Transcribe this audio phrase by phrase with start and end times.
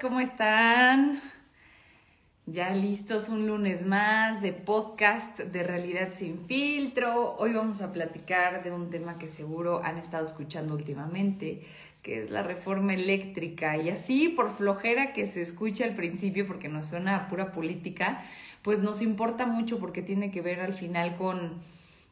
[0.00, 1.20] ¿cómo están?
[2.44, 7.36] Ya listos un lunes más de podcast de realidad sin filtro.
[7.38, 11.66] Hoy vamos a platicar de un tema que seguro han estado escuchando últimamente,
[12.02, 13.76] que es la reforma eléctrica.
[13.76, 18.22] Y así, por flojera que se escuche al principio, porque nos suena a pura política,
[18.62, 21.54] pues nos importa mucho porque tiene que ver al final con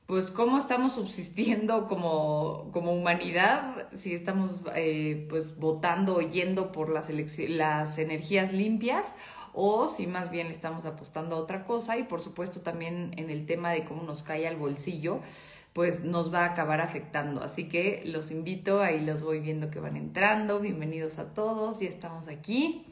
[0.07, 6.91] pues cómo estamos subsistiendo como, como humanidad, si estamos eh, pues votando o yendo por
[6.91, 9.17] las, las energías limpias
[9.55, 13.47] o si más bien estamos apostando a otra cosa y por supuesto también en el
[13.47, 15.21] tema de cómo nos cae al bolsillo,
[15.73, 17.43] pues nos va a acabar afectando.
[17.43, 21.89] Así que los invito, ahí los voy viendo que van entrando, bienvenidos a todos, ya
[21.89, 22.85] estamos aquí.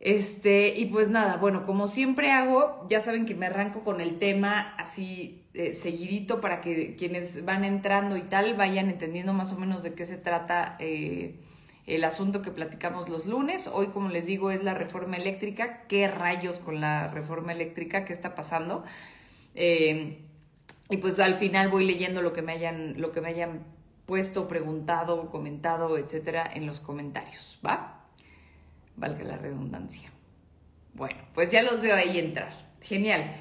[0.00, 4.18] Este, y pues nada, bueno, como siempre hago, ya saben que me arranco con el
[4.18, 9.56] tema así eh, seguidito para que quienes van entrando y tal vayan entendiendo más o
[9.56, 11.34] menos de qué se trata eh,
[11.84, 13.66] el asunto que platicamos los lunes.
[13.66, 15.82] Hoy, como les digo, es la reforma eléctrica.
[15.88, 18.04] ¿Qué rayos con la reforma eléctrica?
[18.04, 18.84] ¿Qué está pasando?
[19.56, 20.20] Eh,
[20.90, 23.64] y pues al final voy leyendo lo que me hayan, lo que me hayan
[24.06, 28.04] puesto, preguntado, comentado, etcétera, en los comentarios, ¿va?
[28.94, 30.12] Valga la redundancia.
[30.94, 32.52] Bueno, pues ya los veo ahí entrar.
[32.80, 33.34] Genial.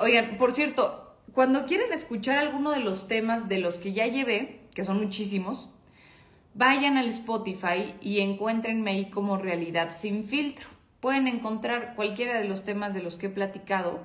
[0.00, 1.01] oigan, por cierto,
[1.32, 5.70] cuando quieren escuchar alguno de los temas de los que ya llevé, que son muchísimos,
[6.54, 10.68] vayan al Spotify y encuéntrenme ahí como realidad sin filtro.
[11.00, 14.00] Pueden encontrar cualquiera de los temas de los que he platicado.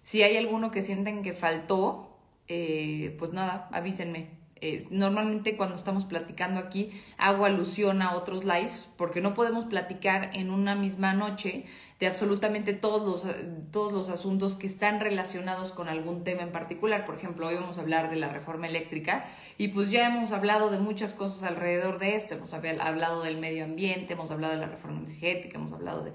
[0.00, 2.16] Si hay alguno que sienten que faltó,
[2.48, 4.39] eh, pues nada, avísenme
[4.90, 10.50] normalmente cuando estamos platicando aquí hago alusión a otros lives porque no podemos platicar en
[10.50, 11.64] una misma noche
[11.98, 13.34] de absolutamente todos los,
[13.70, 17.04] todos los asuntos que están relacionados con algún tema en particular.
[17.04, 19.26] Por ejemplo, hoy vamos a hablar de la reforma eléctrica
[19.58, 22.34] y pues ya hemos hablado de muchas cosas alrededor de esto.
[22.34, 26.12] Hemos hablado del medio ambiente, hemos hablado de la reforma energética, hemos hablado de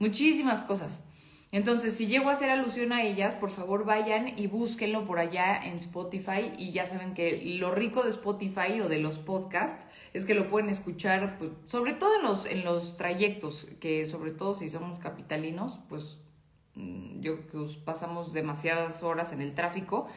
[0.00, 1.00] muchísimas cosas.
[1.52, 5.62] Entonces, si llego a hacer alusión a ellas, por favor vayan y búsquenlo por allá
[5.62, 6.50] en Spotify.
[6.56, 10.48] Y ya saben que lo rico de Spotify o de los podcasts es que lo
[10.48, 14.98] pueden escuchar, pues, sobre todo en los, en los trayectos, que sobre todo si somos
[14.98, 16.22] capitalinos, pues
[16.74, 20.08] mm, yo que pasamos demasiadas horas en el tráfico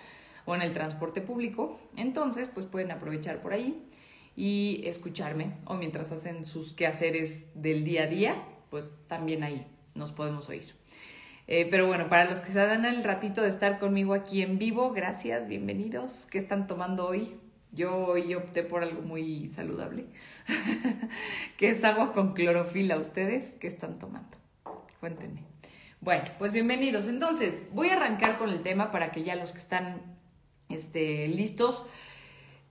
[0.46, 1.78] o en el transporte público.
[1.98, 3.86] Entonces, pues pueden aprovechar por ahí
[4.38, 5.58] y escucharme.
[5.66, 10.74] O mientras hacen sus quehaceres del día a día, pues también ahí nos podemos oír.
[11.48, 14.58] Eh, pero bueno, para los que se dan el ratito de estar conmigo aquí en
[14.58, 16.28] vivo, gracias, bienvenidos.
[16.32, 17.36] ¿Qué están tomando hoy?
[17.72, 20.06] Yo hoy opté por algo muy saludable,
[21.58, 22.98] que es agua con clorofila.
[22.98, 24.38] ¿Ustedes qué están tomando?
[25.00, 25.44] Cuéntenme.
[26.02, 27.08] Bueno, pues bienvenidos.
[27.08, 30.02] Entonces, voy a arrancar con el tema para que ya los que están
[30.70, 31.88] este, listos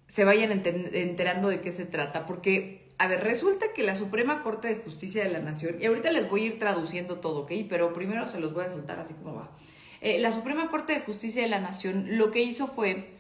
[0.08, 4.69] se vayan enterando de qué se trata, porque a ver, resulta que la Suprema Corte
[4.69, 7.53] de Justicia de la Nación, y ahorita les voy a ir traduciendo todo, ¿ok?
[7.69, 9.50] Pero primero se los voy a soltar así como va.
[10.00, 13.15] Eh, la Suprema Corte de Justicia de la Nación lo que hizo fue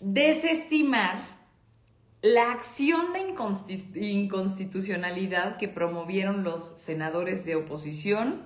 [0.00, 1.38] desestimar
[2.20, 3.20] la acción de
[3.94, 8.42] inconstitucionalidad que promovieron los senadores de oposición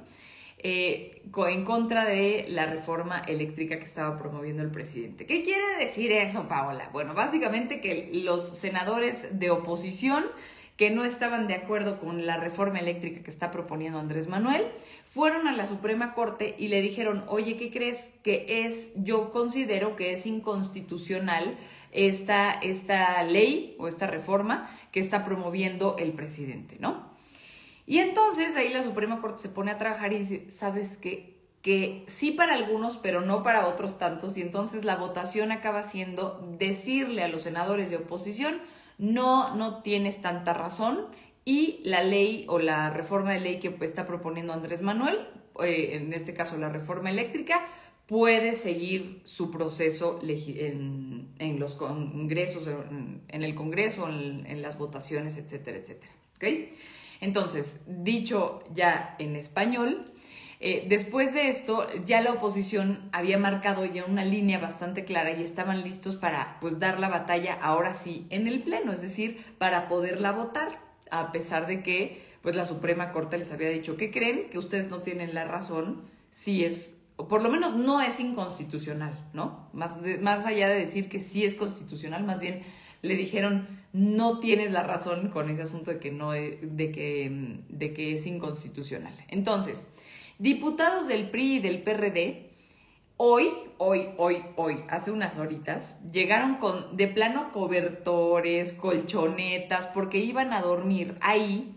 [0.62, 5.26] eh, en contra de la reforma eléctrica que estaba promoviendo el presidente.
[5.26, 6.90] ¿Qué quiere decir eso, Paola?
[6.92, 10.24] Bueno, básicamente que los senadores de oposición
[10.76, 14.66] que no estaban de acuerdo con la reforma eléctrica que está proponiendo Andrés Manuel,
[15.04, 18.90] fueron a la Suprema Corte y le dijeron, oye, ¿qué crees que es?
[18.96, 21.56] Yo considero que es inconstitucional
[21.92, 27.11] esta, esta ley o esta reforma que está promoviendo el presidente, ¿no?
[27.86, 31.36] Y entonces ahí la Suprema Corte se pone a trabajar y dice, ¿sabes qué?
[31.62, 34.36] Que sí para algunos, pero no para otros tantos.
[34.36, 38.60] Y entonces la votación acaba siendo decirle a los senadores de oposición,
[38.98, 41.06] no, no tienes tanta razón.
[41.44, 45.26] Y la ley o la reforma de ley que está proponiendo Andrés Manuel,
[45.60, 47.66] eh, en este caso la reforma eléctrica,
[48.06, 55.36] puede seguir su proceso en, en los congresos, en, el Congreso, en, en, las votaciones,
[55.38, 56.12] etcétera, etcétera.
[56.36, 56.72] ¿Okay?
[57.22, 60.04] Entonces, dicho ya en español,
[60.58, 65.42] eh, después de esto, ya la oposición había marcado ya una línea bastante clara y
[65.42, 69.88] estaban listos para pues dar la batalla ahora sí en el pleno, es decir, para
[69.88, 70.80] poderla votar,
[71.10, 74.88] a pesar de que pues la Suprema Corte les había dicho que creen que ustedes
[74.88, 79.68] no tienen la razón si es o por lo menos no es inconstitucional, ¿no?
[79.72, 82.62] Más, más allá de decir que sí es constitucional, más bien
[83.02, 87.92] le dijeron, no tienes la razón con ese asunto de que, no, de que, de
[87.92, 89.14] que es inconstitucional.
[89.28, 89.88] Entonces,
[90.38, 92.50] diputados del PRI y del PRD,
[93.16, 100.52] hoy, hoy, hoy, hoy, hace unas horitas, llegaron con de plano cobertores, colchonetas, porque iban
[100.52, 101.76] a dormir ahí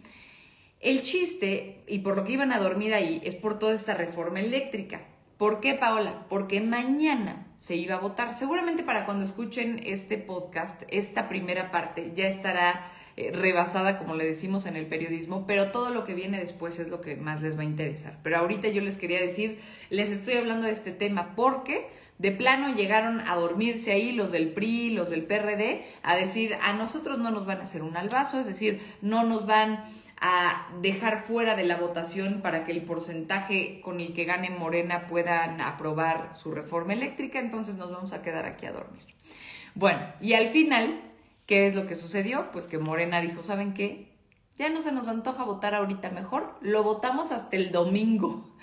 [0.80, 4.40] El chiste, y por lo que iban a dormir ahí, es por toda esta reforma
[4.40, 5.02] eléctrica.
[5.38, 6.28] ¿Por qué, Paola?
[6.30, 8.36] Porque mañana se iba a votar.
[8.36, 14.24] Seguramente para cuando escuchen este podcast, esta primera parte ya estará eh, rebasada, como le
[14.24, 17.58] decimos en el periodismo, pero todo lo que viene después es lo que más les
[17.58, 18.20] va a interesar.
[18.22, 19.58] Pero ahorita yo les quería decir,
[19.90, 21.88] les estoy hablando de este tema porque
[22.20, 26.74] de plano llegaron a dormirse ahí los del PRI, los del PRD, a decir, a
[26.74, 29.86] nosotros no nos van a hacer un albazo, es decir, no nos van
[30.20, 35.08] a dejar fuera de la votación para que el porcentaje con el que gane Morena
[35.08, 39.04] puedan aprobar su reforma eléctrica, entonces nos vamos a quedar aquí a dormir.
[39.74, 41.02] Bueno, y al final,
[41.46, 42.52] ¿qué es lo que sucedió?
[42.52, 44.16] Pues que Morena dijo, ¿saben qué?
[44.58, 48.56] Ya no se nos antoja votar ahorita mejor, lo votamos hasta el domingo.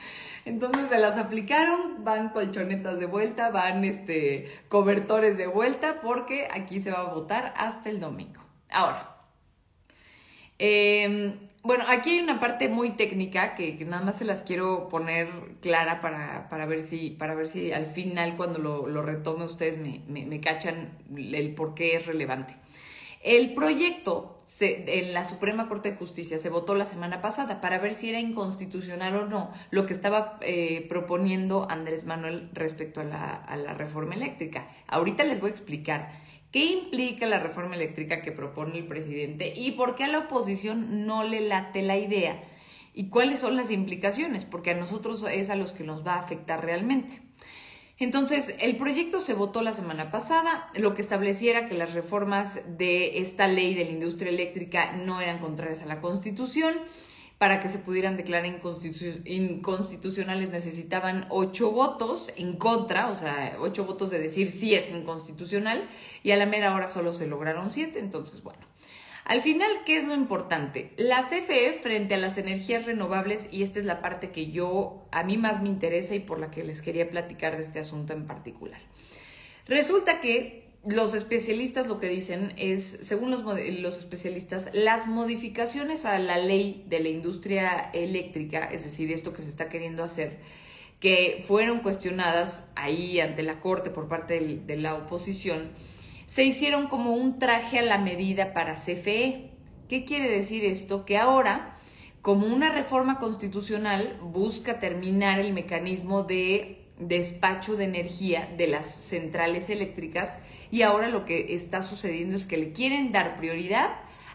[0.45, 6.81] Entonces se las aplicaron, van colchonetas de vuelta, van este, cobertores de vuelta, porque aquí
[6.81, 8.41] se va a votar hasta el domingo.
[8.71, 9.12] Ahora,
[10.59, 15.29] em, bueno, aquí hay una parte muy técnica que, nada más se las quiero poner
[15.61, 20.41] clara para, ver, si, para ver si al final cuando lo, retome ustedes me, me
[20.41, 22.57] cachan el por qué es relevante.
[23.23, 27.95] El proyecto en la Suprema Corte de Justicia se votó la semana pasada para ver
[27.95, 33.35] si era inconstitucional o no lo que estaba eh, proponiendo Andrés Manuel respecto a la,
[33.35, 34.67] a la reforma eléctrica.
[34.89, 36.11] Ahorita les voy a explicar
[36.53, 41.07] qué implica la reforma eléctrica que propone el presidente y por qué a la oposición
[41.07, 42.45] no le late la idea
[42.95, 46.21] y cuáles son las implicaciones, porque a nosotros es a los que nos va a
[46.21, 47.23] afectar realmente.
[47.99, 53.19] Entonces, el proyecto se votó la semana pasada, lo que estableciera que las reformas de
[53.19, 56.75] esta ley de la industria eléctrica no eran contrarias a la Constitución.
[57.43, 64.11] Para que se pudieran declarar inconstitucionales necesitaban ocho votos en contra, o sea, ocho votos
[64.11, 65.89] de decir sí es inconstitucional,
[66.23, 68.61] y a la mera hora solo se lograron siete, entonces bueno.
[69.25, 70.93] Al final, ¿qué es lo importante?
[70.97, 75.25] La CFE frente a las energías renovables, y esta es la parte que yo, a
[75.25, 78.29] mí más me interesa y por la que les quería platicar de este asunto en
[78.29, 78.81] particular.
[79.67, 86.19] Resulta que los especialistas lo que dicen es, según los, los, especialistas, las modificaciones a
[86.19, 90.39] la ley de la industria eléctrica, es decir, esto que se está queriendo hacer,
[90.99, 95.71] que fueron cuestionadas ahí ante la Corte por parte de la oposición,
[96.27, 99.51] se hicieron como un traje a la medida para CFE.
[99.89, 101.05] ¿Qué quiere decir esto?
[101.05, 101.77] Que ahora,
[102.23, 109.71] como una reforma constitucional, busca terminar el mecanismo de despacho de energía de las centrales
[109.71, 110.41] eléctricas
[110.71, 113.91] y ahora lo que está sucediendo es que le quieren dar prioridad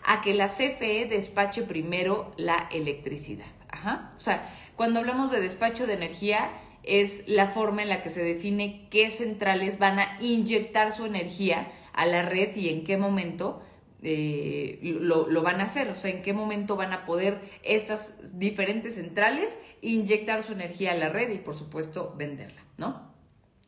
[0.06, 3.46] a que la CFE despache primero la electricidad.
[3.70, 4.12] Ajá.
[4.16, 6.50] O sea, cuando hablamos de despacho de energía
[6.84, 11.72] es la forma en la que se define qué centrales van a inyectar su energía
[11.94, 13.62] a la red y en qué momento
[14.04, 18.96] eh, lo, van a hacer, o sea, en qué momento van a poder estas diferentes
[18.96, 23.12] centrales inyectar su energía a la red y por supuesto venderla, ¿no?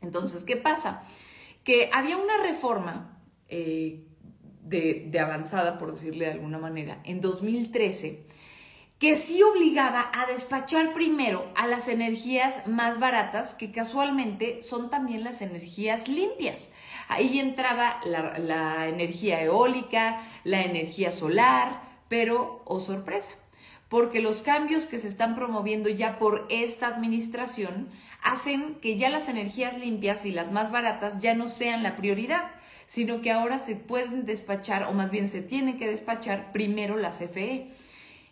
[0.01, 1.03] Entonces, ¿qué pasa?
[1.63, 4.05] Que había una reforma eh,
[4.63, 8.25] de, de avanzada, por decirle de alguna manera, en 2013
[8.99, 15.23] que sí obligaba a despachar primero a las energías más baratas, que casualmente son también
[15.23, 16.73] las energías limpias.
[17.07, 23.31] Ahí entraba la, energía eólica, la energía solar, pero, oh sorpresa,
[23.87, 27.87] porque los cambios que se están promoviendo ya por esta administración
[28.21, 32.51] hacen que ya las energías limpias y las más baratas ya no sean la prioridad,
[32.85, 37.19] sino que ahora se pueden despachar, o más bien se tienen que despachar primero las
[37.19, 37.69] CFE.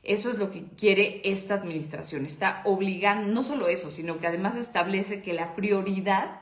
[0.07, 2.25] Eso es lo que quiere esta administración.
[2.25, 6.39] Está obligando, no solo eso, sino que además establece que la prioridad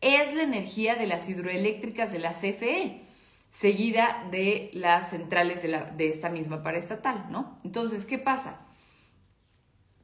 [0.00, 3.02] es la energía de las hidroeléctricas de la CFE,
[3.48, 7.56] seguida de las centrales de, la, de esta misma paraestatal, ¿no?
[7.64, 8.66] Entonces, ¿qué pasa?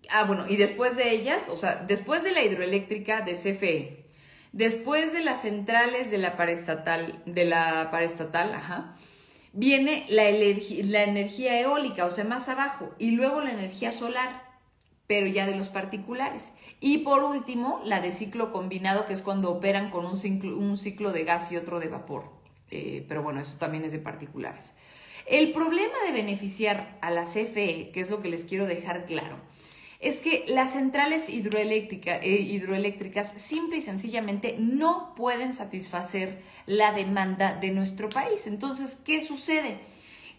[0.08, 4.06] Ah, bueno, y después de ellas, o sea, después de la hidroeléctrica de CFE,
[4.52, 8.94] después de las centrales de la paraestatal, de la paraestatal, ajá,
[9.52, 14.48] viene la, energía eólica, o sea, más abajo, y luego la energía solar,
[15.06, 16.52] pero ya de los particulares.
[16.80, 20.76] Y por último, la de ciclo combinado, que es cuando operan con un ciclo, un
[20.76, 22.24] ciclo de gas y otro de vapor.
[22.70, 24.74] Eh, pero bueno, eso también es de particulares.
[25.26, 29.36] El problema de beneficiar a la CFE, que es lo que les quiero dejar claro,
[30.00, 37.54] es que las centrales hidroeléctrica, eh, hidroeléctricas simple y sencillamente no pueden satisfacer la demanda
[37.54, 38.46] de nuestro país.
[38.46, 39.78] Entonces, ¿qué sucede?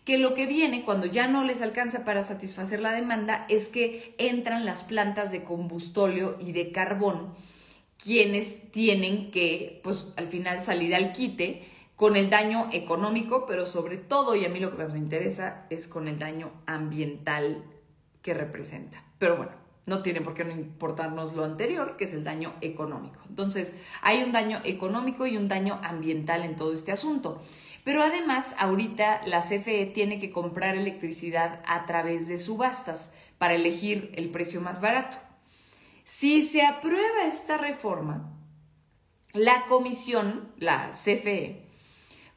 [0.04, 4.16] Que lo que viene cuando ya no les alcanza para satisfacer la demanda es que
[4.18, 7.36] entran las plantas de combustóleo y de carbón,
[8.04, 13.98] quienes tienen que, pues al final salir al quite con el daño económico, pero sobre
[13.98, 17.64] todo, y a mí lo que más me interesa, es con el daño ambiental
[18.24, 19.11] que representa.
[19.22, 19.52] Pero bueno,
[19.86, 23.20] no tiene por qué no importarnos lo anterior, que es el daño económico.
[23.30, 27.40] Entonces, hay un daño económico y un daño ambiental en todo este asunto.
[27.84, 34.12] Pero además, ahorita la CFE tiene que comprar electricidad a través de subastas para elegir
[34.16, 35.18] el precio más barato.
[36.04, 38.34] Si se aprueba esta reforma,
[39.34, 41.68] la comisión, la CFE,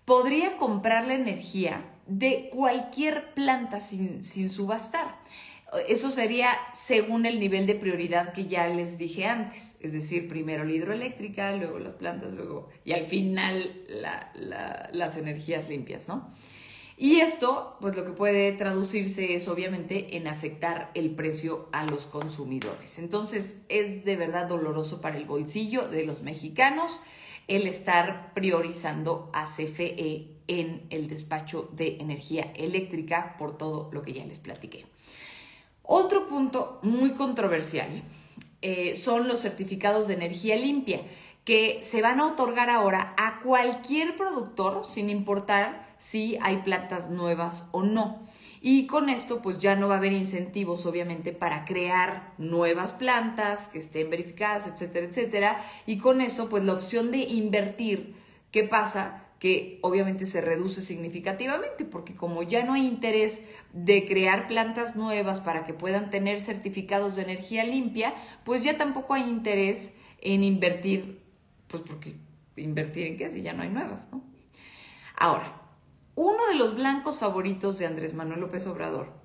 [0.05, 5.17] podría comprar la energía de cualquier planta sin, sin subastar.
[5.89, 10.65] Eso sería según el nivel de prioridad que ya les dije antes, es decir, primero
[10.65, 13.85] la hidroeléctrica, luego las plantas, luego y al final
[14.93, 16.31] las energías limpias, ¿no?
[16.97, 22.07] Y esto, pues lo que puede traducirse es obviamente en afectar el precio a los
[22.07, 23.01] consumidores.
[23.01, 27.01] Entonces, es de verdad doloroso para el bolsillo de los mexicanos
[27.49, 34.13] el estar priorizando a CFE en el despacho de energía eléctrica por todo lo que
[34.13, 34.87] ya les platiqué.
[35.85, 38.03] Otro punto muy controversial
[38.63, 41.03] eh, son los certificados de energía limpia
[41.45, 47.69] que se van a otorgar ahora a cualquier productor sin importar si hay plantas nuevas
[47.73, 48.23] o no.
[48.63, 53.69] Y con esto pues ya no va a haber incentivos obviamente para crear nuevas plantas
[53.69, 55.61] que estén verificadas, etcétera, etcétera.
[55.85, 58.17] Y con eso pues la opción de invertir,
[58.51, 59.24] ¿qué pasa?
[59.39, 65.41] Que obviamente se reduce significativamente, porque como ya no hay interés de crear plantas nuevas
[65.41, 68.15] para que puedan tener certificados de energía limpia,
[68.45, 71.21] pues ya tampoco hay interés en invertir,
[71.69, 72.15] pues porque
[72.57, 74.23] invertir en qué si ya no hay nuevas, ¿no?
[75.17, 75.61] Ahora,
[76.15, 79.24] uno de los blancos favoritos de Andrés Manuel López Obrador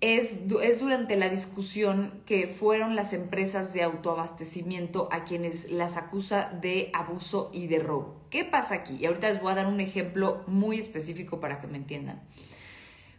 [0.00, 6.90] es, durante la discusión que fueron las empresas de autoabastecimiento a quienes las acusa de
[6.94, 8.16] abuso y de robo.
[8.30, 8.96] ¿Qué pasa aquí?
[8.96, 12.22] Y ahorita les voy a dar un ejemplo muy específico para que me entiendan.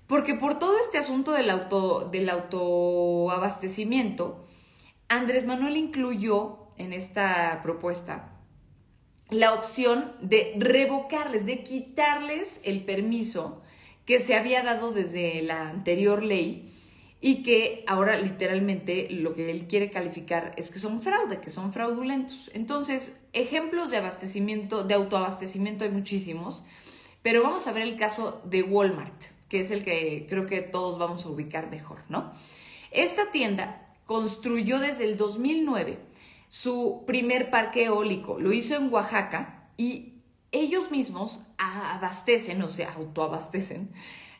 [0.07, 4.43] Porque por todo este asunto del, auto, del autoabastecimiento,
[5.07, 8.29] Andrés Manuel incluyó en esta propuesta
[9.29, 13.61] la opción de revocarles, de quitarles el permiso
[14.05, 16.70] que se había dado desde la anterior ley
[17.23, 21.71] y que ahora literalmente lo que él quiere calificar es que son fraude, que son
[21.71, 22.49] fraudulentos.
[22.55, 26.63] Entonces, ejemplos de abastecimiento, de autoabastecimiento hay muchísimos,
[27.21, 30.97] pero vamos a ver el caso de Walmart, que es el que creo que todos
[30.97, 32.31] vamos a ubicar mejor, ¿no?
[32.89, 35.99] Esta tienda construyó desde el 2009
[36.49, 40.15] su primer parque eólico, lo hizo en Oaxaca y
[40.51, 43.91] ellos mismos abastecen, o sea, autoabastecen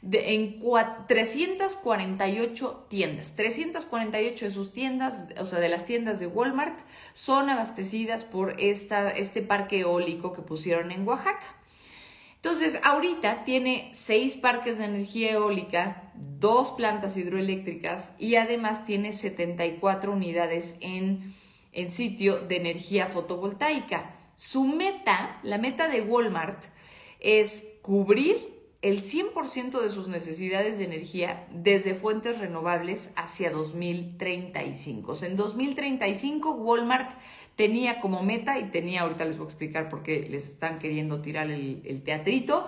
[0.04, 0.62] en
[1.08, 3.36] 348 tiendas.
[3.36, 6.80] 348 de sus tiendas, o sea, de las tiendas de Walmart,
[7.14, 11.56] son abastecidas por esta, este parque eólico que pusieron en Oaxaca.
[12.44, 20.12] Entonces, ahorita tiene seis parques de energía eólica, dos plantas hidroeléctricas y además tiene 74
[20.12, 21.36] unidades en,
[21.72, 24.16] en sitio de energía fotovoltaica.
[24.36, 26.66] Su meta, la meta de Walmart,
[27.20, 28.51] es cubrir
[28.82, 35.14] el 100% de sus necesidades de energía desde fuentes renovables hacia 2035.
[35.24, 37.12] en 2035 Walmart
[37.56, 41.22] tenía como meta, y tenía, ahorita les voy a explicar por qué les están queriendo
[41.22, 42.68] tirar el, teatrito,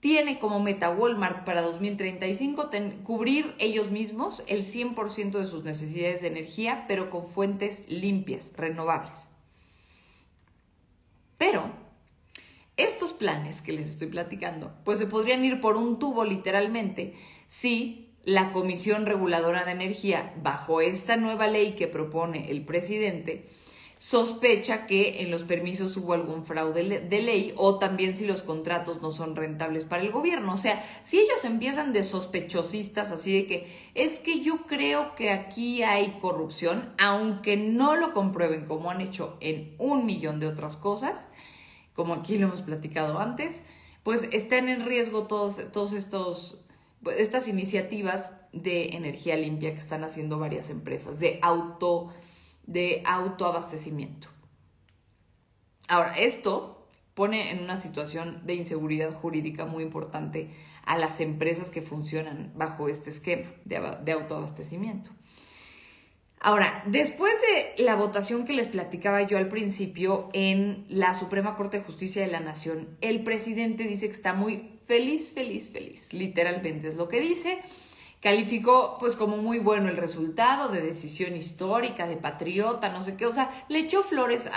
[0.00, 2.70] tiene como meta Walmart para 2035
[3.04, 9.28] cubrir ellos mismos el 100% de sus necesidades de energía, pero con fuentes limpias, renovables.
[11.36, 11.70] Pero
[12.78, 17.14] estos planes que les estoy platicando, pues se podrían ir por un tubo literalmente
[17.48, 23.46] si la Comisión Reguladora de Energía, bajo esta nueva ley que propone el presidente,
[23.96, 29.02] sospecha que en los permisos hubo algún fraude de ley o también si los contratos
[29.02, 30.54] no son rentables para el gobierno.
[30.54, 35.30] O sea, si ellos empiezan de sospechosistas así de que es que yo creo que
[35.30, 40.76] aquí hay corrupción, aunque no lo comprueben como han hecho en un millón de otras
[40.76, 41.28] cosas,
[41.98, 43.60] como aquí lo hemos platicado antes,
[44.04, 46.64] pues están en riesgo todos, todos estos
[47.02, 52.14] pues, estas iniciativas de energía limpia que están haciendo varias empresas de auto
[52.62, 54.28] de autoabastecimiento.
[55.88, 61.82] Ahora, esto pone en una situación de inseguridad jurídica muy importante a las empresas que
[61.82, 65.10] funcionan bajo este esquema de, de autoabastecimiento.
[66.40, 71.78] Ahora, después de la votación que les platicaba yo al principio en la Suprema Corte
[71.78, 76.12] de Justicia de la Nación, el presidente dice que está muy feliz, feliz, feliz.
[76.12, 77.58] Literalmente es lo que dice,
[78.20, 83.26] calificó pues como muy bueno el resultado de decisión histórica, de patriota, no sé qué,
[83.26, 84.50] o sea, le echó flores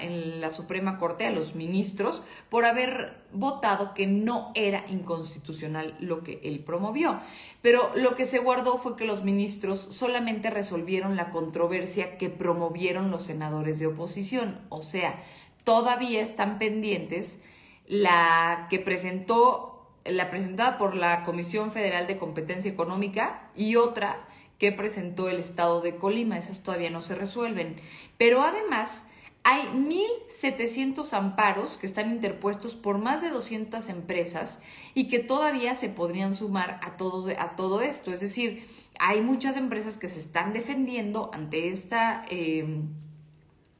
[0.00, 6.22] en la Suprema Corte a los ministros por haber votado que no era inconstitucional lo
[6.22, 7.20] que él promovió.
[7.60, 13.10] Pero lo que se guardó fue que los ministros solamente resolvieron la controversia que promovieron
[13.10, 15.22] los senadores de oposición, o sea,
[15.64, 17.42] todavía están pendientes
[17.86, 19.75] la que presentó
[20.08, 24.26] la presentada por la Comisión Federal de Competencia Económica y otra
[24.58, 26.38] que presentó el Estado de Colima.
[26.38, 27.76] Esas todavía no se resuelven.
[28.18, 29.10] Pero además
[29.42, 34.62] hay 1.700 amparos que están interpuestos por más de 200 empresas
[34.94, 38.12] y que todavía se podrían sumar a todo, a todo esto.
[38.12, 38.66] Es decir,
[38.98, 42.80] hay muchas empresas que se están defendiendo ante esta eh,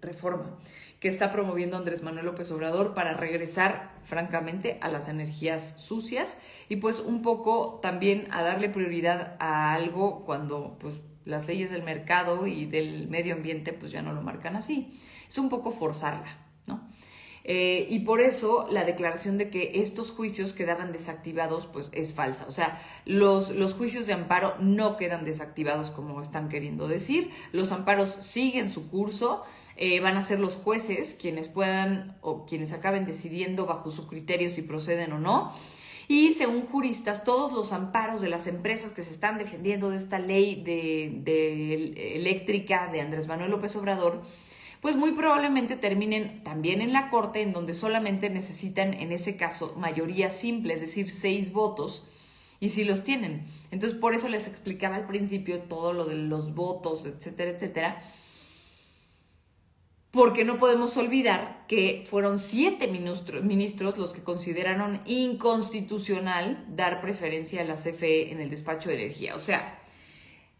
[0.00, 0.56] reforma
[1.00, 6.38] que está promoviendo Andrés Manuel López Obrador para regresar, francamente, a las energías sucias
[6.68, 11.82] y pues un poco también a darle prioridad a algo cuando pues las leyes del
[11.82, 14.98] mercado y del medio ambiente pues ya no lo marcan así.
[15.28, 16.86] Es un poco forzarla, ¿no?
[17.48, 22.44] Eh, y por eso la declaración de que estos juicios quedaban desactivados, pues es falsa.
[22.48, 27.30] O sea, los, los juicios de amparo no quedan desactivados como están queriendo decir.
[27.52, 29.44] Los amparos siguen su curso.
[29.78, 34.48] Eh, van a ser los jueces quienes puedan o quienes acaben decidiendo bajo su criterio
[34.48, 35.52] si proceden o no.
[36.08, 40.18] Y según juristas, todos los amparos de las empresas que se están defendiendo de esta
[40.18, 44.22] ley de, de eléctrica de Andrés Manuel López Obrador,
[44.80, 49.74] pues muy probablemente terminen también en la Corte, en donde solamente necesitan, en ese caso,
[49.76, 52.06] mayoría simple, es decir, seis votos,
[52.60, 53.44] y si los tienen.
[53.72, 58.02] Entonces, por eso les explicaba al principio todo lo de los votos, etcétera, etcétera
[60.16, 67.64] porque no podemos olvidar que fueron siete ministros, los que consideraron inconstitucional dar preferencia a
[67.64, 69.36] la CFE en el despacho de energía.
[69.36, 69.78] O sea,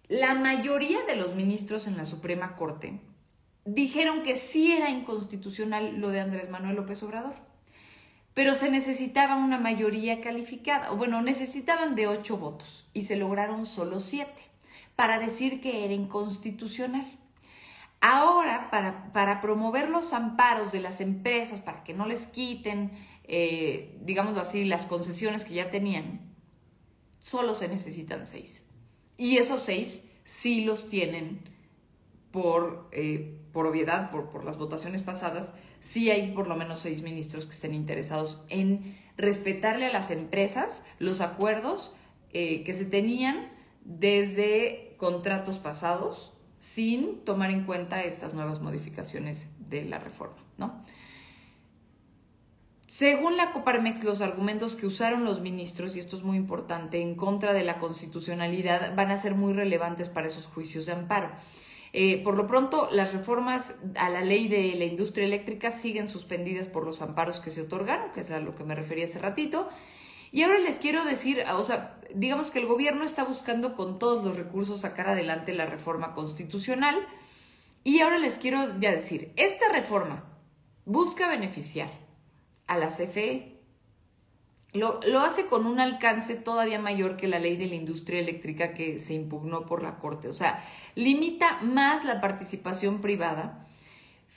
[0.08, 3.00] la mayoría de los ministros en la Suprema Corte
[3.64, 7.34] dijeron que sí era inconstitucional lo de Andrés Manuel López Obrador,
[8.34, 13.64] pero se necesitaba una mayoría calificada, o bueno, necesitaban de ocho votos y se lograron
[13.64, 14.42] solo siete
[14.96, 17.06] para decir que era inconstitucional.
[18.08, 18.70] Ahora,
[19.12, 22.92] para, promover los amparos de las empresas, para que no les quiten,
[23.24, 26.20] eh, digámoslo así, las concesiones que ya tenían,
[27.18, 28.70] solo se necesitan seis.
[29.16, 31.42] Y esos seis sí los tienen
[32.30, 37.02] por, eh, por obviedad, por, por las votaciones pasadas, sí hay por lo menos seis
[37.02, 41.92] ministros que estén interesados en respetarle a las empresas los acuerdos
[42.32, 43.50] eh, que se tenían
[43.84, 50.82] desde contratos pasados sin tomar en cuenta estas nuevas modificaciones de la reforma, ¿no?
[52.86, 57.16] Según la Coparmex, los argumentos que usaron los ministros, y esto es muy importante, en
[57.16, 61.30] contra de la constitucionalidad van a ser muy relevantes para esos juicios de amparo.
[61.92, 66.68] Eh, por lo pronto, las reformas a la ley de la industria eléctrica siguen suspendidas
[66.68, 69.68] por los amparos que se otorgaron, que es a lo que me refería hace ratito,
[70.32, 74.24] y ahora les quiero decir, o sea, digamos que el gobierno está buscando con todos
[74.24, 77.06] los recursos sacar adelante la reforma constitucional.
[77.84, 80.24] Y ahora les quiero ya decir, esta reforma
[80.84, 81.90] busca beneficiar
[82.66, 83.60] a la CFE.
[84.72, 88.74] Lo, lo, hace con un alcance todavía mayor que la ley de la industria eléctrica
[88.74, 90.28] que se impugnó por la Corte.
[90.28, 90.62] O sea,
[90.96, 93.65] limita más la participación privada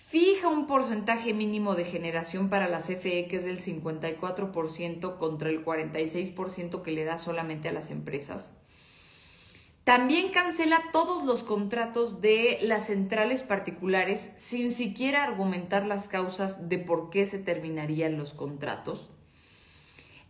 [0.07, 5.63] fija un porcentaje mínimo de generación para la CFE que es del 54% contra el
[5.63, 8.53] 46% que le da solamente a las empresas.
[9.83, 16.79] También cancela todos los contratos de las centrales particulares sin siquiera argumentar las causas de
[16.79, 19.11] por qué se terminarían los contratos.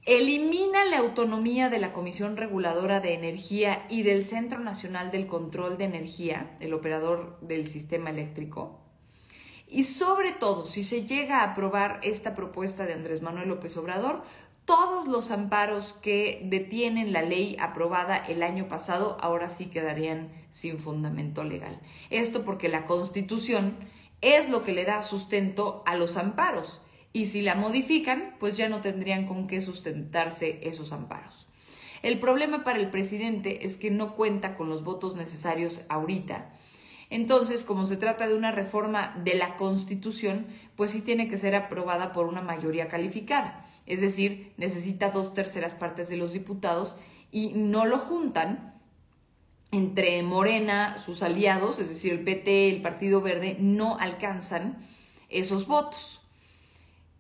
[0.05, 5.77] Elimina la autonomía de la Comisión Reguladora de Energía y del Centro Nacional del Control
[5.77, 8.88] de Energía, el operador del sistema eléctrico.
[9.69, 14.23] Y sobre todo, si se llega a aprobar esta propuesta de Andrés Manuel López Obrador,
[14.65, 20.79] todos los amparos que detienen la ley aprobada el año pasado ahora sí quedarían sin
[20.79, 21.79] fundamento legal.
[22.10, 23.77] Esto porque la Constitución
[24.21, 26.82] es lo que le da sustento a los amparos
[27.13, 31.47] y si la modifican, pues ya no tendrían con qué sustentarse esos amparos.
[32.01, 36.53] El problema para el presidente es que no cuenta con los votos necesarios ahorita
[37.10, 40.45] entonces, como se trata de una reforma de la Constitución,
[40.76, 43.65] pues sí tiene que ser aprobada por una mayoría calificada.
[43.88, 46.98] Es decir, necesita dos terceras partes de los diputados
[47.32, 48.76] y no lo juntan
[49.72, 54.78] entre Morena, sus aliados, es decir, el PT, el Partido Verde, no alcanzan
[55.30, 56.22] esos votos.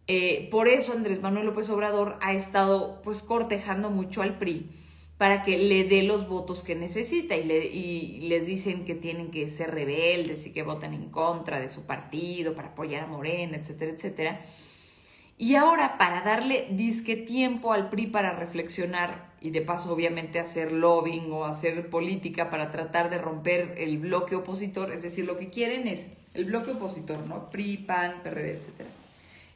[0.07, 4.69] Eh, por eso Andrés Manuel López Obrador ha estado pues cortejando mucho al PRI
[5.19, 9.31] para que le dé los votos que necesita y, le, y les dicen que tienen
[9.31, 13.57] que ser rebeldes y que voten en contra de su partido para apoyar a Morena,
[13.57, 14.41] etcétera, etcétera.
[15.37, 20.71] Y ahora para darle disque tiempo al PRI para reflexionar y de paso obviamente hacer
[20.71, 25.49] lobbying o hacer política para tratar de romper el bloque opositor, es decir, lo que
[25.49, 27.49] quieren es el bloque opositor, ¿no?
[27.49, 28.89] PRI, PAN, PRD, etcétera.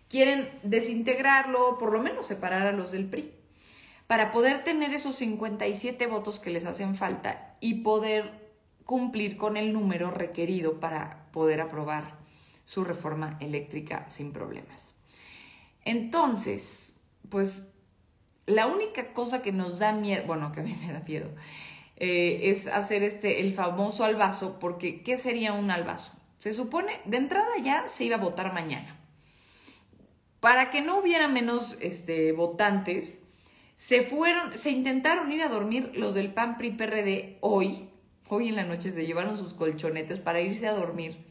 [0.09, 3.31] Quieren desintegrarlo, por lo menos separar a los del PRI
[4.07, 8.43] para poder tener esos 57 votos que les hacen falta y poder
[8.85, 12.17] cumplir con el número requerido para poder aprobar
[12.63, 14.95] su reforma eléctrica sin problemas.
[15.85, 16.97] Entonces,
[17.29, 17.67] pues
[18.45, 21.29] la única cosa que nos da miedo, bueno, que a mí me da miedo,
[21.97, 26.13] eh, es hacer este, el famoso albazo, porque ¿qué sería un albazo?
[26.37, 28.99] Se supone, de entrada ya se iba a votar mañana.
[30.39, 33.22] Para que no hubiera menos este, votantes,
[33.75, 37.89] se fueron, se intentaron ir a dormir los del PAN PRI PRD hoy,
[38.29, 41.25] hoy en la noche se llevaron sus colchonetes para irse a dormir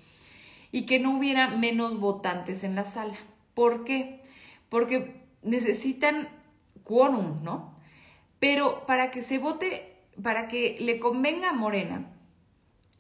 [0.71, 3.17] y que no hubiera menos votantes en la sala.
[3.55, 4.23] ¿Por qué?
[4.69, 6.29] Porque necesitan
[6.83, 7.77] quórum, ¿no?
[8.39, 12.09] Pero para que se vote, para que le convenga a Morena,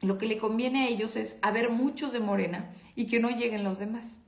[0.02, 3.64] lo que le conviene a ellos es haber muchos de Morena y que no lleguen
[3.64, 4.18] los demás.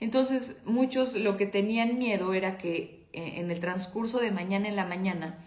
[0.00, 4.84] Entonces, muchos lo que tenían miedo era que en el transcurso de mañana en la
[4.84, 5.38] mañana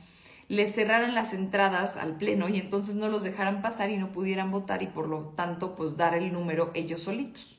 [0.52, 4.52] les cerraran las entradas al pleno y entonces no los dejaran pasar y no pudieran
[4.52, 7.58] votar y por lo tanto pues dar el número ellos solitos.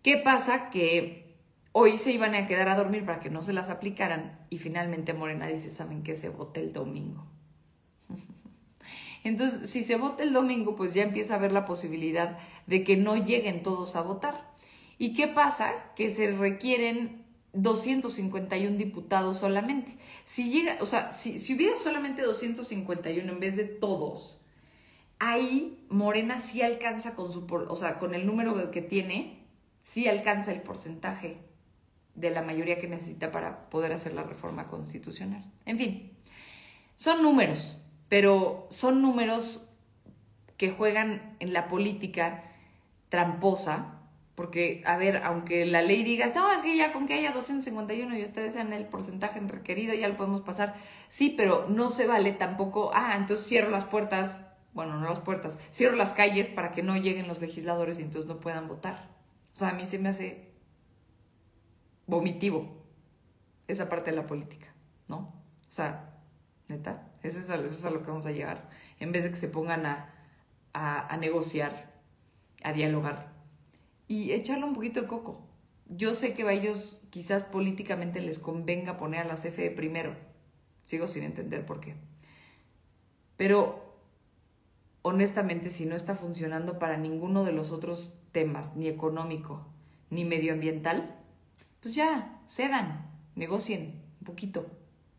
[0.00, 0.70] ¿Qué pasa?
[0.70, 1.34] Que
[1.72, 5.12] hoy se iban a quedar a dormir para que no se las aplicaran y finalmente
[5.12, 6.14] Morena dice, ¿saben qué?
[6.14, 7.26] Se vota el domingo.
[9.24, 12.96] Entonces, si se vota el domingo, pues ya empieza a haber la posibilidad de que
[12.96, 14.52] no lleguen todos a votar.
[14.98, 15.72] ¿Y qué pasa?
[15.96, 17.21] Que se requieren
[17.52, 19.96] 251 diputados solamente.
[20.24, 24.38] Si llega, o sea, si, si, hubiera solamente 251 en vez de todos,
[25.18, 29.46] ahí Morena sí alcanza con su, o sea, con el número que tiene,
[29.82, 31.38] sí alcanza el porcentaje
[32.14, 35.44] de la mayoría que necesita para poder hacer la reforma constitucional.
[35.64, 36.12] En fin,
[36.94, 39.70] son números, pero son números
[40.56, 42.44] que juegan en la política
[43.08, 44.01] tramposa
[44.34, 48.16] porque, a ver, aunque la ley diga, no, es que ya con que haya 251
[48.16, 50.74] y ustedes sean el porcentaje requerido, ya lo podemos pasar.
[51.08, 55.58] Sí, pero no se vale tampoco, ah, entonces cierro las puertas, bueno, no las puertas,
[55.70, 59.10] cierro las calles para que no lleguen los legisladores y entonces no puedan votar.
[59.52, 60.54] O sea, a mí se me hace
[62.06, 62.82] vomitivo
[63.68, 64.72] esa parte de la política,
[65.08, 65.16] ¿no?
[65.68, 66.14] O sea,
[66.68, 68.70] neta, eso es a, eso es a lo que vamos a llegar.
[68.98, 70.14] En vez de que se pongan a,
[70.72, 71.92] a, a negociar,
[72.64, 73.31] a dialogar
[74.12, 75.40] y echarle un poquito de coco.
[75.86, 80.14] Yo sé que a ellos quizás políticamente les convenga poner a la CFE primero.
[80.84, 81.94] Sigo sin entender por qué.
[83.38, 83.96] Pero
[85.00, 89.66] honestamente, si no está funcionando para ninguno de los otros temas, ni económico,
[90.10, 91.18] ni medioambiental,
[91.80, 94.66] pues ya, cedan, negocien un poquito,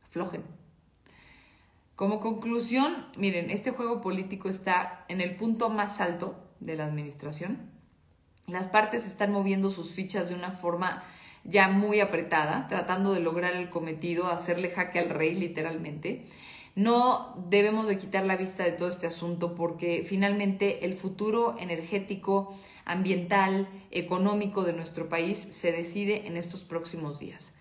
[0.05, 0.43] aflojen.
[1.95, 7.72] Como conclusión, miren, este juego político está en el punto más alto de la administración
[8.47, 11.03] las partes están moviendo sus fichas de una forma
[11.43, 16.25] ya muy apretada, tratando de lograr el cometido, hacerle jaque al rey literalmente.
[16.75, 22.57] No debemos de quitar la vista de todo este asunto porque finalmente el futuro energético,
[22.83, 27.53] ambiental, económico de nuestro país se decide en estos próximos días.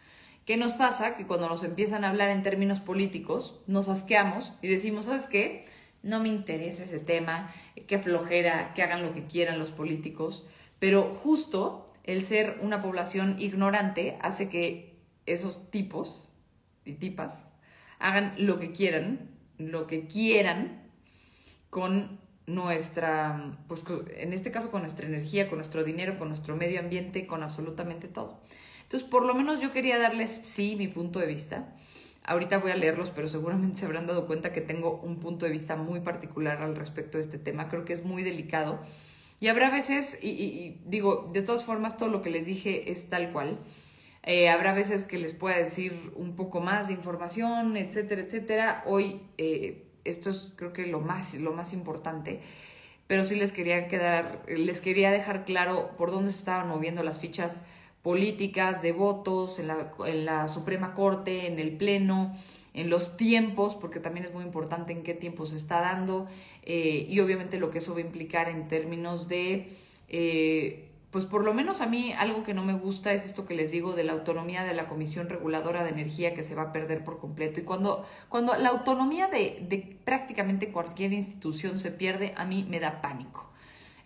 [0.46, 1.16] ¿Qué nos pasa?
[1.16, 5.66] Que cuando nos empiezan a hablar en términos políticos, nos asqueamos y decimos, ¿sabes qué?
[6.02, 7.52] No me interesa ese tema,
[7.86, 10.46] qué flojera, que hagan lo que quieran los políticos.
[10.82, 16.32] Pero justo el ser una población ignorante hace que esos tipos
[16.84, 17.52] y tipas
[18.00, 20.82] hagan lo que quieran, lo que quieran
[21.70, 22.18] con
[22.48, 23.84] nuestra, pues
[24.16, 28.08] en este caso con nuestra energía, con nuestro dinero, con nuestro medio ambiente, con absolutamente
[28.08, 28.40] todo.
[28.82, 31.76] Entonces, por lo menos yo quería darles, sí, mi punto de vista.
[32.24, 35.52] Ahorita voy a leerlos, pero seguramente se habrán dado cuenta que tengo un punto de
[35.52, 37.68] vista muy particular al respecto de este tema.
[37.68, 38.80] Creo que es muy delicado
[39.42, 43.32] y habrá veces, y, digo, de todas formas, todo lo que les dije es tal
[43.32, 43.58] cual.
[44.22, 48.84] Eh, habrá veces que les pueda decir un poco más de información, etcétera, etcétera.
[48.86, 52.40] Hoy eh, esto es creo que lo más, lo más importante.
[53.08, 57.18] Pero sí les quería quedar, les quería dejar claro por dónde se estaban moviendo las
[57.18, 57.64] fichas
[58.02, 62.32] políticas de votos en la, en la Suprema Corte, en el Pleno,
[62.74, 66.26] en los tiempos, porque también es muy importante en qué tiempo se está dando,
[66.62, 69.76] eh, y obviamente lo que eso va a implicar en términos de,
[70.08, 73.54] eh, pues por lo menos a mí algo que no me gusta es esto que
[73.54, 76.72] les digo de la autonomía de la Comisión Reguladora de Energía que se va a
[76.72, 77.60] perder por completo.
[77.60, 82.80] Y cuando, cuando la autonomía de, de prácticamente cualquier institución se pierde, a mí me
[82.80, 83.50] da pánico.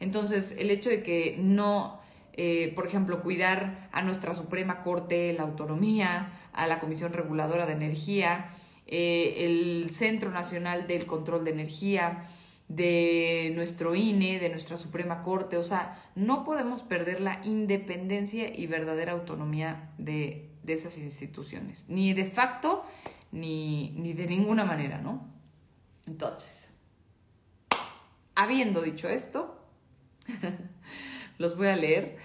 [0.01, 2.01] Entonces, el hecho de que no,
[2.37, 7.73] eh, por ejemplo, cuidar a nuestra Suprema Corte, la autonomía, a la Comisión Reguladora de
[7.73, 8.49] Energía,
[8.87, 12.29] eh, el Centro Nacional del Control de Energía,
[12.69, 18.67] de nuestro INE, de nuestra Suprema Corte, o sea, no podemos perder la independencia y
[18.67, 22.85] verdadera autonomía de, esas instituciones, ni de facto
[23.31, 25.29] ni, ni de ninguna manera, ¿no?
[26.09, 26.75] Entonces,
[28.35, 29.61] habiendo dicho esto,
[31.39, 32.17] los voy a leer.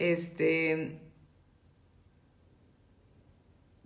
[0.00, 0.98] Este,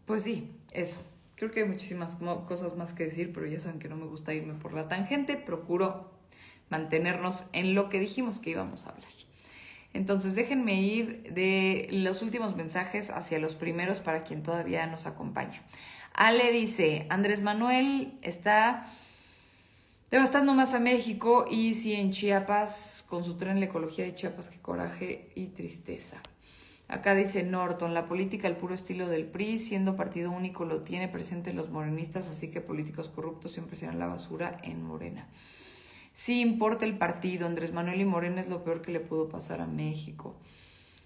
[0.07, 1.05] pues sí, eso.
[1.35, 2.15] Creo que hay muchísimas
[2.47, 5.37] cosas más que decir, pero ya saben que no me gusta irme por la tangente.
[5.37, 6.13] Procuro
[6.71, 9.11] mantenernos en lo que dijimos que íbamos a hablar.
[9.93, 15.65] Entonces déjenme ir de los últimos mensajes hacia los primeros para quien todavía nos acompaña.
[16.13, 18.87] Ale dice, Andrés Manuel está
[20.11, 24.49] devastando más a México y si en Chiapas, con su tren la ecología de Chiapas,
[24.49, 26.21] qué coraje y tristeza.
[26.87, 31.09] Acá dice Norton, la política al puro estilo del PRI, siendo partido único, lo tiene
[31.09, 35.29] presente los morenistas, así que políticos corruptos siempre serán la basura en Morena.
[36.13, 39.61] Sí importa el partido, Andrés Manuel y Morena es lo peor que le pudo pasar
[39.61, 40.37] a México.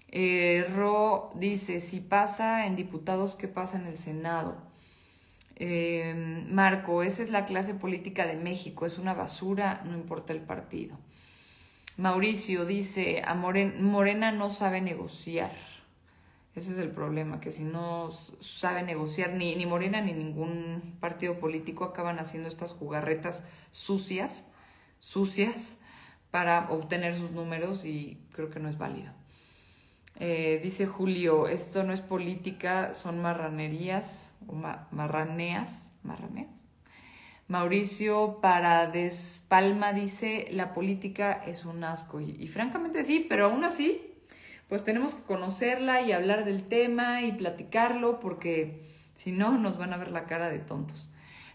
[0.09, 4.68] Eh, Ro dice, si pasa en diputados, ¿qué pasa en el Senado?
[5.59, 10.41] Eh, Marco, esa es la clase política de México, es una basura, no importa el
[10.41, 10.97] partido.
[11.97, 15.51] Mauricio dice, a Morena no sabe negociar.
[16.55, 21.39] Ese es el problema, que si no sabe negociar ni, ni Morena ni ningún partido
[21.39, 24.49] político acaban haciendo estas jugarretas sucias,
[24.99, 25.77] sucias,
[26.31, 29.18] para obtener sus números y creo que no es válido.
[30.19, 36.65] Eh, dice Julio, esto no es política, son marranerías o marraneas, marraneas.
[37.47, 42.19] Mauricio para Despalma dice, la política es un asco.
[42.19, 44.13] Y, francamente sí, pero aún así,
[44.67, 48.83] pues tenemos que conocerla y hablar del tema y platicarlo porque
[49.15, 51.11] si no nos van a ver la cara de tontos.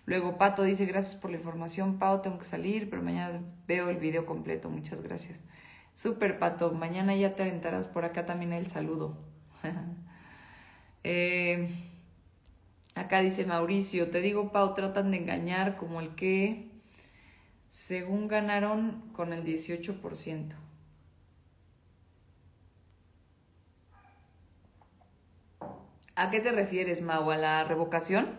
[0.06, 3.96] Luego Pato dice, gracias por la información, Pau, tengo que salir, pero mañana veo el
[3.98, 5.38] video completo, muchas gracias.
[5.94, 9.16] Super Pato, mañana ya te aventarás por acá también el saludo.
[11.04, 11.68] eh,
[12.94, 16.70] Acá dice Mauricio, te digo, Pau, tratan de engañar como el que,
[17.68, 20.54] según ganaron con el 18%.
[26.14, 27.28] ¿A qué te refieres, Mau?
[27.32, 28.38] ¿A la revocación?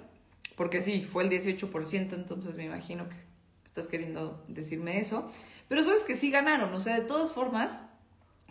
[0.56, 3.18] Porque sí, fue el 18%, entonces me imagino que
[3.66, 5.30] estás queriendo decirme eso.
[5.68, 7.80] Pero sabes que sí ganaron, o sea, de todas formas,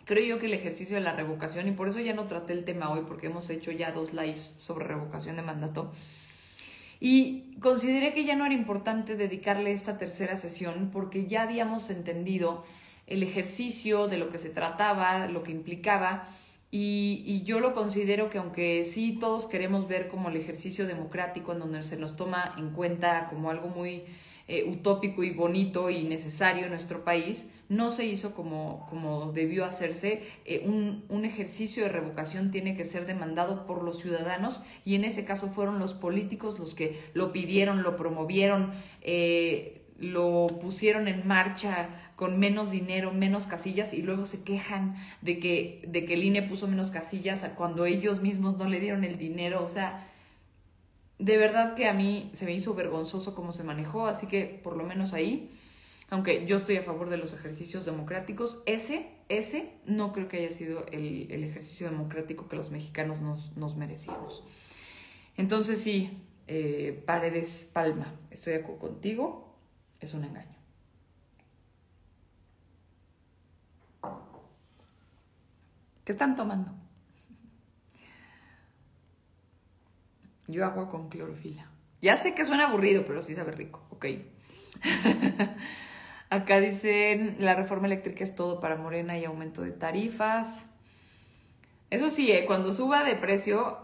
[0.03, 2.65] creo yo que el ejercicio de la revocación, y por eso ya no traté el
[2.65, 5.91] tema hoy, porque hemos hecho ya dos lives sobre revocación de mandato,
[6.99, 12.63] y consideré que ya no era importante dedicarle esta tercera sesión porque ya habíamos entendido
[13.05, 16.27] el ejercicio de lo que se trataba, lo que implicaba,
[16.71, 21.53] y, y, yo lo considero que aunque sí todos queremos ver como el ejercicio democrático
[21.53, 24.03] en donde se nos toma en cuenta como algo muy
[24.47, 29.65] eh, utópico y bonito y necesario en nuestro país, no se hizo como, como debió
[29.65, 30.21] hacerse.
[30.45, 35.03] Eh, un, un, ejercicio de revocación tiene que ser demandado por los ciudadanos y en
[35.03, 38.71] ese caso fueron los políticos los que lo pidieron, lo promovieron.
[39.01, 45.39] Eh, lo pusieron en marcha con menos dinero, menos casillas y luego se quejan de
[45.39, 49.17] que, de que el INE puso menos casillas cuando ellos mismos no le dieron el
[49.17, 49.63] dinero.
[49.63, 50.05] O sea,
[51.17, 54.75] de verdad que a mí se me hizo vergonzoso cómo se manejó, así que por
[54.75, 55.49] lo menos ahí,
[56.09, 60.51] aunque yo estoy a favor de los ejercicios democráticos, ese, ese no creo que haya
[60.51, 64.43] sido el, ejercicio democrático que los mexicanos nos, merecíamos.
[65.37, 69.55] Entonces sí, eh, Paredes Palma, estoy contigo,
[69.99, 70.55] es un engaño.
[76.03, 76.84] ¿Qué están tomando?
[80.47, 81.69] Yo agua con clorofila.
[82.01, 83.85] Ya sé que suena aburrido, pero sí sabe rico.
[83.89, 84.05] Ok.
[86.29, 90.67] Acá dicen, la reforma eléctrica es todo para Morena y aumento de tarifas.
[91.89, 93.77] Eso sí, eh, cuando suba de precio,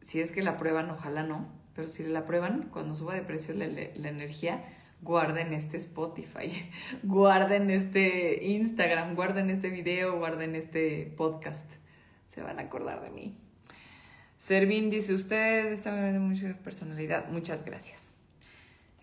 [0.00, 3.54] si es que la prueban, ojalá no, pero si la prueban, cuando suba de precio
[3.54, 4.64] la, la energía,
[5.02, 6.70] guarden este Spotify,
[7.02, 11.70] guarden este Instagram, guarden este video, guarden este podcast.
[12.28, 13.36] Se van a acordar de mí.
[14.40, 17.28] Servín dice, usted está viendo mucha personalidad.
[17.28, 18.14] Muchas gracias.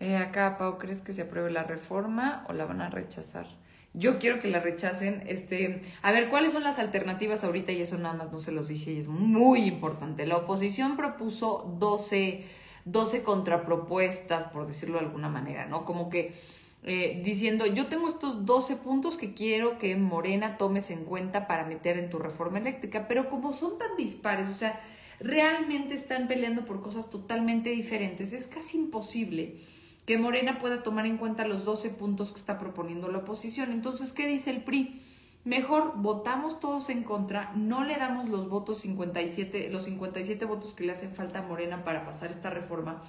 [0.00, 3.46] Eh, acá, Pau, ¿crees que se apruebe la reforma o la van a rechazar?
[3.94, 5.22] Yo quiero que la rechacen.
[5.28, 7.70] Este, a ver, ¿cuáles son las alternativas ahorita?
[7.70, 10.26] Y eso nada más no se los dije y es muy importante.
[10.26, 12.44] La oposición propuso 12,
[12.86, 15.84] 12 contrapropuestas, por decirlo de alguna manera, ¿no?
[15.84, 16.34] Como que
[16.82, 21.64] eh, diciendo, yo tengo estos 12 puntos que quiero que Morena tomes en cuenta para
[21.64, 24.80] meter en tu reforma eléctrica, pero como son tan dispares, o sea,
[25.20, 29.60] realmente están peleando por cosas totalmente diferentes, es casi imposible
[30.06, 33.72] que Morena pueda tomar en cuenta los 12 puntos que está proponiendo la oposición.
[33.72, 35.02] Entonces, ¿qué dice el PRI?
[35.44, 40.84] Mejor votamos todos en contra, no le damos los votos 57, los 57 votos que
[40.84, 43.02] le hacen falta a Morena para pasar esta reforma.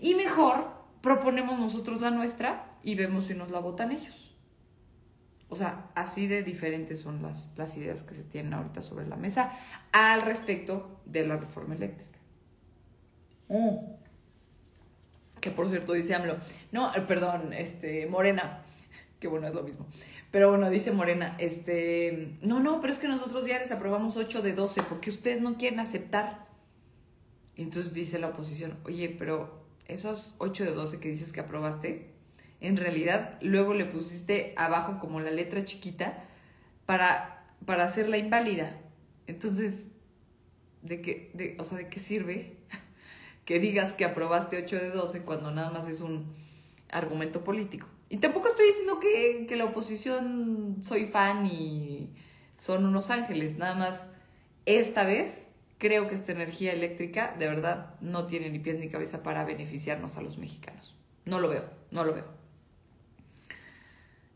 [0.00, 4.33] Y mejor proponemos nosotros la nuestra y vemos si nos la votan ellos.
[5.48, 9.16] O sea, así de diferentes son las, las ideas que se tienen ahorita sobre la
[9.16, 9.52] mesa
[9.92, 12.18] al respecto de la reforma eléctrica.
[13.48, 13.76] Mm.
[15.40, 16.38] Que por cierto dice AMLO,
[16.72, 18.62] no, eh, perdón, este, Morena,
[19.20, 19.86] que bueno, es lo mismo.
[20.30, 24.42] Pero bueno, dice Morena, este, no, no, pero es que nosotros ya les aprobamos 8
[24.42, 26.48] de 12 porque ustedes no quieren aceptar.
[27.54, 32.13] Y entonces dice la oposición, oye, pero esos 8 de 12 que dices que aprobaste,
[32.60, 36.24] en realidad luego le pusiste abajo como la letra chiquita
[36.86, 38.78] para, para hacerla inválida.
[39.26, 39.90] Entonces,
[40.82, 42.56] ¿de qué, de, o sea, ¿de qué sirve
[43.44, 46.34] que digas que aprobaste 8 de 12 cuando nada más es un
[46.90, 47.86] argumento político?
[48.08, 52.10] Y tampoco estoy diciendo que, que la oposición soy fan y
[52.56, 54.08] son unos ángeles, nada más
[54.66, 59.22] esta vez creo que esta energía eléctrica de verdad no tiene ni pies ni cabeza
[59.22, 60.96] para beneficiarnos a los mexicanos.
[61.24, 62.43] No lo veo, no lo veo.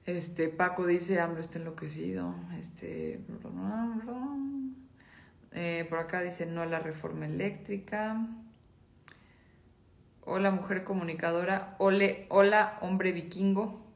[0.09, 2.35] Este, Paco dice, AMLO está enloquecido.
[2.59, 3.21] Este,
[5.53, 8.27] eh, por acá dice, no la reforma eléctrica.
[10.25, 11.77] Hola, mujer comunicadora.
[11.79, 13.87] Ole, hola, hombre vikingo.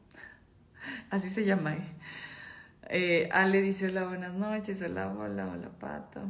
[1.11, 1.77] Así se llama.
[1.77, 1.95] Eh.
[2.91, 3.29] eh.
[3.33, 4.83] Ale dice, hola, buenas noches.
[4.83, 6.21] Hola, hola, hola, pato.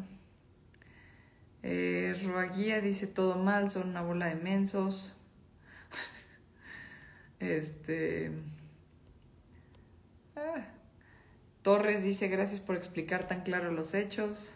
[1.65, 5.17] Eh, Ruaguía dice, todo mal, son una bola de mensos.
[7.41, 8.31] este...
[10.37, 10.67] Ah.
[11.63, 14.55] Torres dice gracias por explicar tan claro los hechos.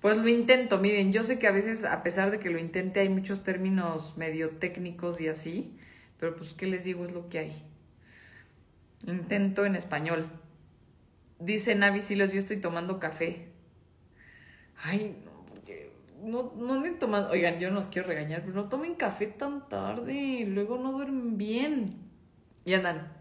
[0.00, 3.00] Pues lo intento, miren, yo sé que a veces, a pesar de que lo intente,
[3.00, 5.76] hay muchos términos medio técnicos y así,
[6.18, 7.04] pero pues, ¿qué les digo?
[7.04, 7.62] Es lo que hay.
[9.06, 10.26] Intento en español.
[11.38, 13.48] Dice Navi Silos, yo estoy tomando café.
[14.82, 18.68] Ay, no, porque no, no me toman, oigan, yo no os quiero regañar, pero no
[18.68, 21.94] tomen café tan tarde, luego no duermen bien.
[22.64, 23.12] Y andan,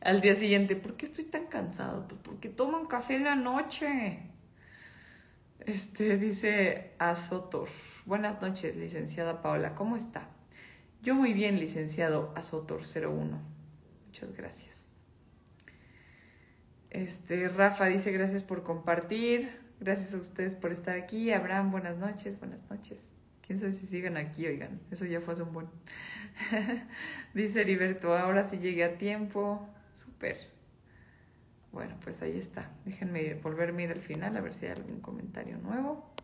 [0.00, 2.06] al día siguiente, ¿por qué estoy tan cansado?
[2.06, 4.20] Pues porque tomo un café en la noche.
[5.60, 7.68] Este dice Azotor.
[8.06, 9.74] Buenas noches, licenciada Paola.
[9.74, 10.28] ¿Cómo está?
[11.02, 13.38] Yo muy bien, licenciado Azotor01.
[14.06, 14.98] Muchas gracias.
[16.90, 19.50] Este, Rafa dice gracias por compartir.
[19.80, 21.32] Gracias a ustedes por estar aquí.
[21.32, 23.10] Abraham, buenas noches, buenas noches.
[23.46, 24.80] Quién sabe si sigan aquí, oigan.
[24.90, 25.66] Eso ya fue hace un buen.
[27.34, 29.68] dice Heriberto, ahora sí llegué a tiempo.
[29.98, 30.38] Súper.
[31.72, 32.70] Bueno, pues ahí está.
[32.84, 36.14] Déjenme volverme ir al final a ver si hay algún comentario nuevo.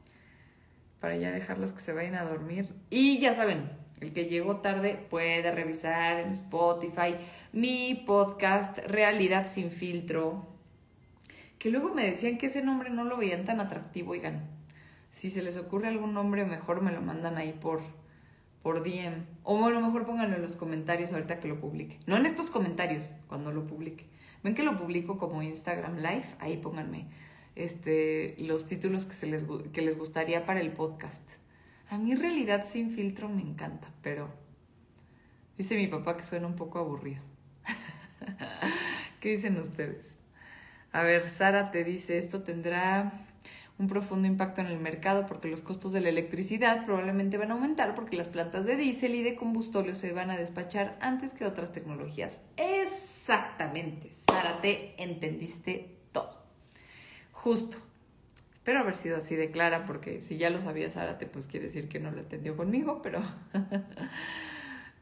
[1.01, 2.73] Para ya dejarlos que se vayan a dormir.
[2.89, 3.69] Y ya saben,
[4.01, 7.17] el que llegó tarde puede revisar en Spotify
[7.53, 10.47] mi podcast Realidad sin filtro.
[11.59, 14.49] Que luego me decían que ese nombre no lo veían tan atractivo, oigan.
[15.11, 17.83] Si se les ocurre algún nombre mejor me lo mandan ahí por,
[18.65, 19.27] por DM.
[19.43, 22.01] O bueno, mejor pónganlo en los comentarios ahorita que lo publique.
[22.07, 24.07] No en estos comentarios, cuando lo publique.
[24.43, 27.07] Ven que lo publico como Instagram Live, ahí pónganme
[27.57, 31.23] este, los títulos que, se les, que les gustaría para el podcast.
[31.91, 34.31] A mí realidad sin filtro me encanta, pero
[35.59, 37.23] dice mi papá que suena un poco aburrido.
[39.21, 40.17] ¿Qué dicen ustedes?
[40.91, 43.27] A ver, Sara te dice, esto tendrá
[43.79, 47.55] un profundo impacto en el mercado porque los costos de la electricidad probablemente van a
[47.55, 51.45] aumentar porque las plantas de diésel y de combustóleo se van a despachar antes que
[51.45, 52.41] otras tecnologías.
[52.57, 56.43] Exactamente, Sara, te entendiste todo.
[57.33, 57.79] Justo.
[58.55, 61.89] Espero haber sido así de clara porque si ya lo sabía Zárate, pues quiere decir
[61.89, 63.21] que no lo entendió conmigo, pero...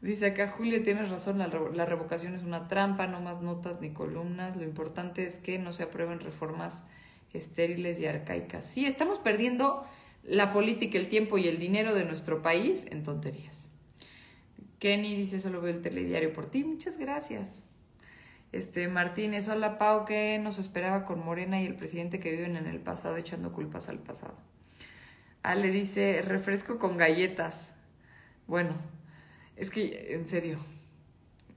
[0.01, 3.91] Dice acá, Julio, tienes razón, la, la revocación es una trampa, no más notas ni
[3.91, 4.57] columnas.
[4.57, 6.85] Lo importante es que no se aprueben reformas
[7.33, 8.65] estériles y arcaicas.
[8.65, 9.85] Sí, estamos perdiendo
[10.23, 13.71] la política, el tiempo y el dinero de nuestro país en tonterías.
[14.79, 16.65] Kenny dice, solo veo el telediario por ti.
[16.65, 17.69] Muchas gracias.
[18.53, 22.67] Este Martínez, hola Pau, ¿qué nos esperaba con Morena y el presidente que viven en
[22.67, 24.37] el pasado echando culpas al pasado?
[25.43, 27.71] Ale dice, refresco con galletas.
[28.47, 28.75] Bueno,
[29.57, 30.59] es que, en serio.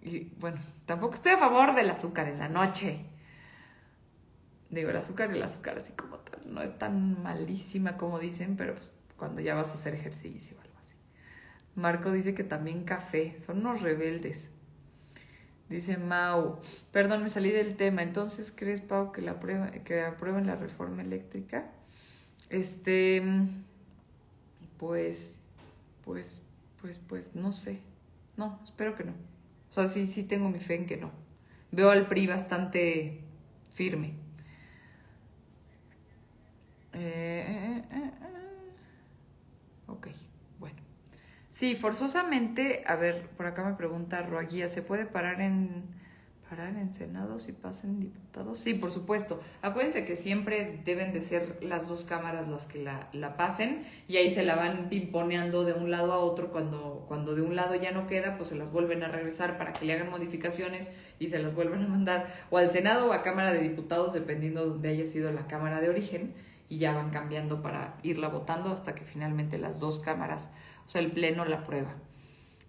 [0.01, 2.99] Y bueno, tampoco estoy a favor del azúcar en la noche.
[4.76, 8.76] Digo, el azúcar, el azúcar así como tal, no es tan malísima como dicen, pero
[8.76, 10.95] pues, cuando ya vas a hacer ejercicio o algo así.
[11.76, 14.49] Marco dice que también café, son unos rebeldes.
[15.69, 16.59] Dice Mau,
[16.91, 18.03] perdón, me salí del tema.
[18.03, 21.71] Entonces, ¿crees, Pau, que, la prueba, que aprueben la reforma eléctrica?
[22.49, 23.23] Este,
[24.78, 25.39] pues,
[26.03, 26.41] pues,
[26.82, 27.80] pues, pues, no sé.
[28.36, 29.13] No, espero que no.
[29.71, 31.11] O sea, sí, sí tengo mi fe en que no.
[31.71, 33.21] Veo al PRI bastante
[33.71, 34.24] firme.
[36.95, 38.11] Eh, eh, eh,
[39.87, 40.07] ok,
[40.59, 40.77] bueno.
[41.49, 45.83] Sí, forzosamente, a ver, por acá me pregunta Roaguía, ¿se puede parar en
[46.49, 48.59] parar en Senado si pasen diputados?
[48.59, 49.41] Sí, por supuesto.
[49.61, 54.15] Acuérdense que siempre deben de ser las dos cámaras las que la, la pasen y
[54.17, 56.51] ahí se la van pimponeando de un lado a otro.
[56.51, 59.73] Cuando, cuando de un lado ya no queda, pues se las vuelven a regresar para
[59.73, 63.21] que le hagan modificaciones y se las vuelven a mandar o al Senado o a
[63.21, 66.33] Cámara de Diputados, dependiendo de donde haya sido la Cámara de origen
[66.70, 70.53] y ya van cambiando para irla votando hasta que finalmente las dos cámaras,
[70.86, 71.95] o sea, el Pleno la aprueba.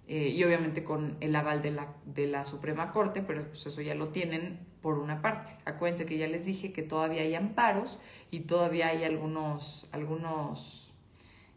[0.09, 3.81] Eh, y obviamente con el aval de la, de la Suprema Corte, pero pues eso
[3.81, 5.57] ya lo tienen por una parte.
[5.65, 10.93] Acuérdense que ya les dije que todavía hay amparos y todavía hay algunos, algunos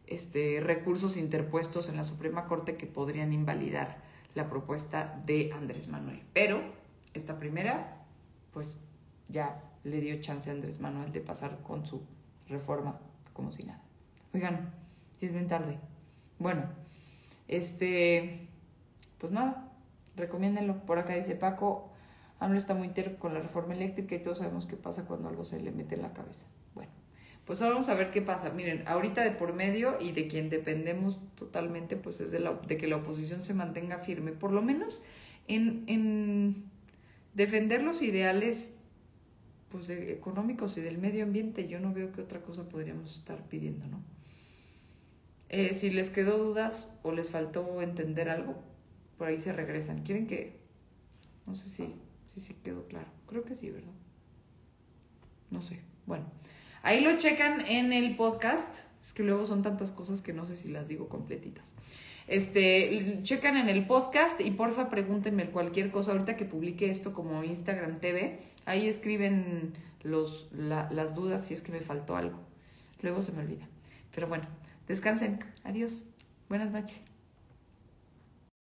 [0.07, 4.01] este, recursos interpuestos en la Suprema Corte que podrían invalidar
[4.33, 6.23] la propuesta de Andrés Manuel.
[6.33, 6.61] Pero
[7.13, 8.03] esta primera,
[8.51, 8.83] pues
[9.27, 12.01] ya le dio chance a Andrés Manuel de pasar con su
[12.49, 12.99] reforma
[13.33, 13.81] como si nada.
[14.33, 14.73] Oigan,
[15.19, 15.77] si es bien tarde.
[16.37, 16.63] Bueno,
[17.47, 18.47] este,
[19.17, 19.71] pues nada,
[20.15, 20.85] recomiéndenlo.
[20.85, 21.91] Por acá dice Paco,
[22.39, 25.45] AMLO está muy terco con la reforma eléctrica y todos sabemos qué pasa cuando algo
[25.45, 26.47] se le mete en la cabeza.
[26.73, 26.91] Bueno,
[27.45, 28.49] pues ahora vamos a ver qué pasa.
[28.49, 32.77] Miren, ahorita de por medio y de quien dependemos totalmente, pues es de, la, de
[32.77, 35.03] que la oposición se mantenga firme, por lo menos
[35.47, 36.65] en, en
[37.33, 38.78] defender los ideales
[39.69, 43.87] pues, económicos y del medio ambiente, yo no veo qué otra cosa podríamos estar pidiendo,
[43.87, 44.01] ¿no?
[45.49, 48.61] Eh, si les quedó dudas o les faltó entender algo,
[49.17, 50.03] por ahí se regresan.
[50.03, 50.59] ¿Quieren que...?
[51.47, 51.95] No sé si,
[52.33, 53.07] si, si quedó claro.
[53.27, 53.93] Creo que sí, ¿verdad?
[55.49, 55.79] No sé.
[56.05, 56.25] Bueno,
[56.83, 58.83] ahí lo checan en el podcast.
[59.03, 61.73] Es que luego son tantas cosas que no sé si las digo completitas.
[62.29, 66.11] Este, checan en el podcast y porfa pregúntenme cualquier cosa.
[66.11, 69.73] Ahorita que publique esto como Instagram TV, ahí escriben
[70.03, 72.39] los, las dudas si es que me faltó algo.
[73.01, 73.67] Luego se me olvida.
[74.13, 74.45] Pero bueno,
[74.87, 75.39] descansen.
[75.63, 76.03] Adiós.
[76.49, 77.18] Buenas noches.